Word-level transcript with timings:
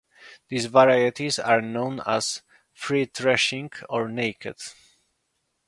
These 0.47 0.65
varieties 0.65 1.37
are 1.37 1.61
known 1.61 2.01
as 2.07 2.41
"free-threshing" 2.73 3.69
or 3.87 4.09
"naked". 4.09 4.57